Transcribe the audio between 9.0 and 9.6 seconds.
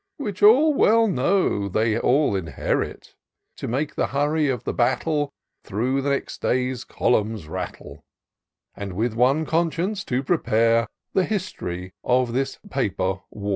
one